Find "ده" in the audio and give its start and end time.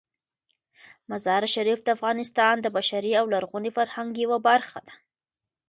4.87-4.95